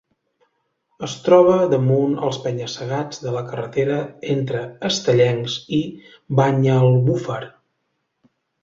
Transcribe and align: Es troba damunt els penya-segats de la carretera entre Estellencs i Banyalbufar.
Es 1.07 1.11
troba 1.27 1.57
damunt 1.73 2.15
els 2.29 2.39
penya-segats 2.47 3.21
de 3.27 3.35
la 3.37 3.45
carretera 3.51 4.01
entre 4.37 4.65
Estellencs 4.91 5.61
i 5.83 5.87
Banyalbufar. 6.43 7.43